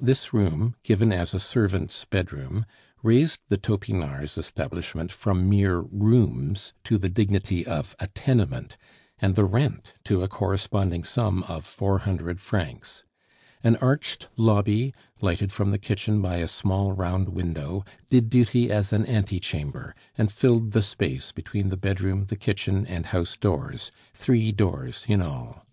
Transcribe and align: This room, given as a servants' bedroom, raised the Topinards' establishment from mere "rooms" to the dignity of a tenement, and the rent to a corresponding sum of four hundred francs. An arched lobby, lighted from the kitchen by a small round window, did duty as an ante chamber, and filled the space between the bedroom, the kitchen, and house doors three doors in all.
This 0.00 0.32
room, 0.32 0.76
given 0.82 1.12
as 1.12 1.34
a 1.34 1.38
servants' 1.38 2.06
bedroom, 2.06 2.64
raised 3.02 3.40
the 3.50 3.58
Topinards' 3.58 4.38
establishment 4.38 5.12
from 5.12 5.46
mere 5.46 5.80
"rooms" 5.80 6.72
to 6.84 6.96
the 6.96 7.10
dignity 7.10 7.66
of 7.66 7.94
a 8.00 8.06
tenement, 8.06 8.78
and 9.18 9.34
the 9.34 9.44
rent 9.44 9.92
to 10.04 10.22
a 10.22 10.26
corresponding 10.26 11.04
sum 11.04 11.42
of 11.42 11.66
four 11.66 11.98
hundred 11.98 12.40
francs. 12.40 13.04
An 13.62 13.76
arched 13.76 14.28
lobby, 14.38 14.94
lighted 15.20 15.52
from 15.52 15.68
the 15.68 15.76
kitchen 15.78 16.22
by 16.22 16.36
a 16.38 16.48
small 16.48 16.92
round 16.92 17.28
window, 17.28 17.84
did 18.08 18.30
duty 18.30 18.70
as 18.70 18.90
an 18.94 19.04
ante 19.04 19.38
chamber, 19.38 19.94
and 20.16 20.32
filled 20.32 20.72
the 20.72 20.80
space 20.80 21.30
between 21.30 21.68
the 21.68 21.76
bedroom, 21.76 22.24
the 22.28 22.36
kitchen, 22.36 22.86
and 22.86 23.04
house 23.04 23.36
doors 23.36 23.92
three 24.14 24.50
doors 24.50 25.04
in 25.10 25.20
all. 25.20 25.66